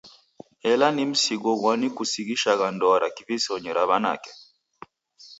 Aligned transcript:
Ela 0.71 0.87
ni 0.95 1.03
msigo 1.11 1.51
ghwani 1.59 1.87
kusighisha 1.95 2.71
ndoa 2.75 2.97
ra 3.01 3.09
kivisonyi 3.15 3.71
ra 3.77 3.83
w'anake? 3.89 4.31